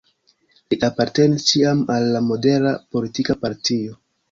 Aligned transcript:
Li 0.73 0.79
apartenis 0.87 1.45
ĉiam 1.51 1.85
al 1.97 2.09
la 2.17 2.23
modera 2.31 2.75
politika 2.97 3.39
partio. 3.47 3.97